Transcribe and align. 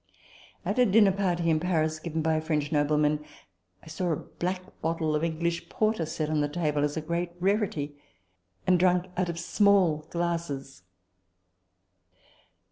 At 0.65 0.79
a 0.79 0.85
dinner 0.87 1.11
party 1.11 1.47
in 1.51 1.59
Paris, 1.59 1.99
given 1.99 2.23
by 2.23 2.33
a 2.33 2.41
French 2.41 2.71
nobleman, 2.71 3.23
I 3.83 3.87
saw 3.87 4.11
a 4.11 4.15
black 4.15 4.63
bottle 4.81 5.15
of 5.15 5.23
English 5.23 5.69
porter 5.69 6.07
set 6.07 6.27
on 6.27 6.41
the 6.41 6.49
table 6.49 6.83
as 6.83 6.97
a 6.97 7.01
great 7.01 7.33
rarity, 7.39 8.01
and 8.65 8.79
drunk 8.79 9.11
out 9.15 9.29
of 9.29 9.37
small 9.37 10.07
glasses. 10.09 10.81